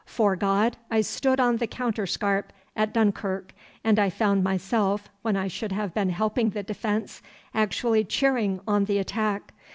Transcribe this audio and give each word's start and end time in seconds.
'Fore 0.03 0.35
God, 0.35 0.77
I 0.89 1.01
stood 1.01 1.39
on 1.39 1.57
the 1.57 1.67
counterscarp 1.67 2.45
at 2.75 2.91
Dunkirk, 2.91 3.53
and 3.83 3.99
I 3.99 4.09
found 4.09 4.43
myself, 4.43 5.09
when 5.21 5.37
I 5.37 5.47
should 5.47 5.73
have 5.73 5.93
been 5.93 6.09
helping 6.09 6.49
the 6.49 6.63
defence, 6.63 7.21
actually 7.53 8.03
cheering 8.05 8.61
on 8.67 8.85
the 8.85 8.97
attack. 8.97 9.53